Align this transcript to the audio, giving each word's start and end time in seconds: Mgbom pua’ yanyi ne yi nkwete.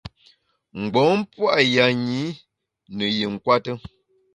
Mgbom 0.81 1.17
pua’ 1.33 1.55
yanyi 1.75 2.23
ne 2.95 3.05
yi 3.15 3.23
nkwete. 3.33 3.73